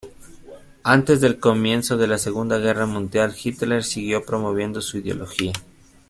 [0.81, 5.51] Antes del comienzo de la Segunda Guerra Mundial, Hitler siguió promoviendo su ideología.